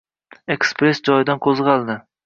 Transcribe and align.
Ekspress 0.55 1.03
joyidan 1.11 1.45
qo`zg`aldi 1.49 2.03